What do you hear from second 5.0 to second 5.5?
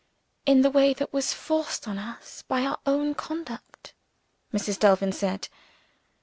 said.